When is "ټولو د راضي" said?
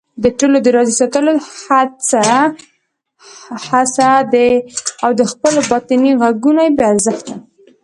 0.37-0.93